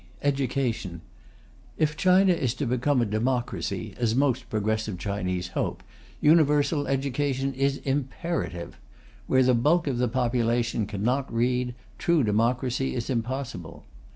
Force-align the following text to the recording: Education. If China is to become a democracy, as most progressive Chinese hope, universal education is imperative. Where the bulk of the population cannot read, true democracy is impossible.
Education. 0.23 1.01
If 1.77 1.95
China 1.95 2.33
is 2.33 2.55
to 2.55 2.65
become 2.65 3.03
a 3.03 3.05
democracy, 3.05 3.93
as 3.97 4.15
most 4.15 4.49
progressive 4.49 4.97
Chinese 4.97 5.49
hope, 5.49 5.83
universal 6.19 6.87
education 6.87 7.53
is 7.53 7.77
imperative. 7.77 8.79
Where 9.27 9.43
the 9.43 9.53
bulk 9.53 9.85
of 9.85 9.99
the 9.99 10.07
population 10.07 10.87
cannot 10.87 11.31
read, 11.31 11.75
true 11.99 12.23
democracy 12.23 12.95
is 12.95 13.11
impossible. 13.11 13.85